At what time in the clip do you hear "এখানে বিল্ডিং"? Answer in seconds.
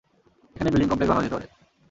0.55-0.87